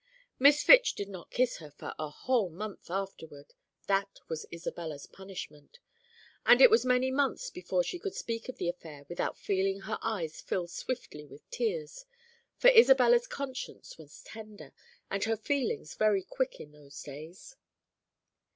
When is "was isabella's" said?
4.27-5.05